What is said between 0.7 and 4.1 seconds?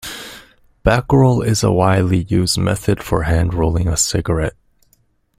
Backroll is a widely used method for hand-rolling a